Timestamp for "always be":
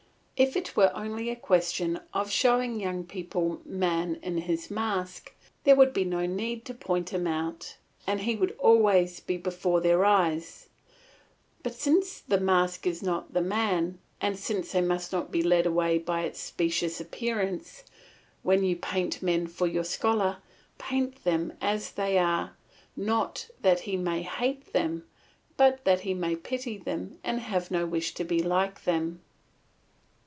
8.57-9.37